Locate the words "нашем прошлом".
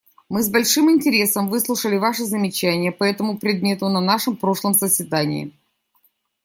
4.01-4.73